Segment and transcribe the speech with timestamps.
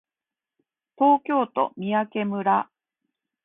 [0.97, 2.71] 東京都三宅村